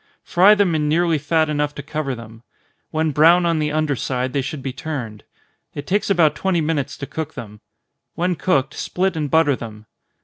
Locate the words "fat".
1.19-1.47